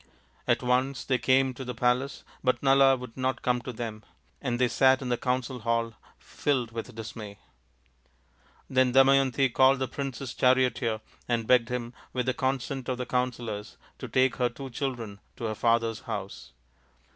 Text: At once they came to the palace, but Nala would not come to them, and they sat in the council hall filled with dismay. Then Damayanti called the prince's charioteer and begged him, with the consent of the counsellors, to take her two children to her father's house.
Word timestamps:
At 0.47 0.63
once 0.63 1.05
they 1.05 1.19
came 1.19 1.53
to 1.53 1.63
the 1.63 1.75
palace, 1.75 2.23
but 2.43 2.63
Nala 2.63 2.97
would 2.97 3.15
not 3.15 3.43
come 3.43 3.61
to 3.61 3.71
them, 3.71 4.03
and 4.41 4.57
they 4.57 4.67
sat 4.67 4.99
in 5.03 5.09
the 5.09 5.15
council 5.15 5.59
hall 5.59 5.93
filled 6.17 6.71
with 6.71 6.95
dismay. 6.95 7.37
Then 8.67 8.93
Damayanti 8.93 9.53
called 9.53 9.77
the 9.77 9.87
prince's 9.87 10.33
charioteer 10.33 11.01
and 11.27 11.45
begged 11.45 11.69
him, 11.69 11.93
with 12.13 12.25
the 12.25 12.33
consent 12.33 12.89
of 12.89 12.97
the 12.97 13.05
counsellors, 13.05 13.77
to 13.99 14.07
take 14.07 14.37
her 14.37 14.49
two 14.49 14.71
children 14.71 15.19
to 15.35 15.43
her 15.43 15.53
father's 15.53 15.99
house. 15.99 16.53